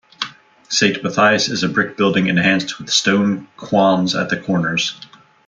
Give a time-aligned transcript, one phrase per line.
[0.67, 4.99] Saint Matthias is a brick building enhanced with stone quoins at the corners.